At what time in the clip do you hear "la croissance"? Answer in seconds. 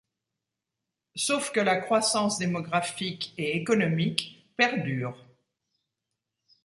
1.59-2.39